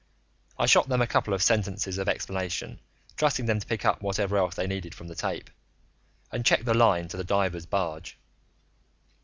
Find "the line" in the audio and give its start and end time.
6.65-7.07